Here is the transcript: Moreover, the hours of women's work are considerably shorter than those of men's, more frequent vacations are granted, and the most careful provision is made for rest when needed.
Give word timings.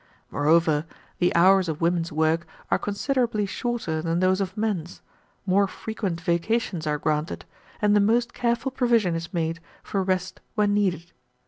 Moreover, 0.31 0.87
the 1.19 1.31
hours 1.35 1.69
of 1.69 1.79
women's 1.79 2.11
work 2.11 2.47
are 2.71 2.79
considerably 2.79 3.45
shorter 3.45 4.01
than 4.01 4.19
those 4.19 4.41
of 4.41 4.57
men's, 4.57 4.99
more 5.45 5.67
frequent 5.67 6.19
vacations 6.19 6.87
are 6.87 6.97
granted, 6.97 7.45
and 7.83 7.95
the 7.95 7.99
most 7.99 8.33
careful 8.33 8.71
provision 8.71 9.13
is 9.13 9.31
made 9.31 9.59
for 9.83 10.01
rest 10.01 10.41
when 10.55 10.73
needed. 10.73 11.11